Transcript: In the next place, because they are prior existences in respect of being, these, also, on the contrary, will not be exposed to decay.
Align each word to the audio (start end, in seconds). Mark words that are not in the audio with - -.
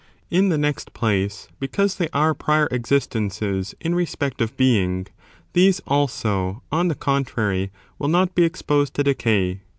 In 0.31 0.49
the 0.49 0.57
next 0.57 0.93
place, 0.93 1.47
because 1.59 1.93
they 1.97 2.09
are 2.11 2.33
prior 2.33 2.67
existences 2.71 3.75
in 3.79 3.93
respect 3.93 4.41
of 4.41 4.57
being, 4.57 5.05
these, 5.53 5.79
also, 5.85 6.63
on 6.71 6.87
the 6.87 6.95
contrary, 6.95 7.69
will 7.99 8.07
not 8.09 8.33
be 8.33 8.43
exposed 8.43 8.95
to 8.95 9.03
decay. 9.03 9.59